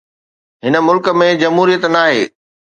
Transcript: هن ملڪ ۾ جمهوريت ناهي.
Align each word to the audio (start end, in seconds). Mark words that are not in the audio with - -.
هن 0.67 0.77
ملڪ 0.87 1.11
۾ 1.25 1.29
جمهوريت 1.45 1.89
ناهي. 1.99 2.29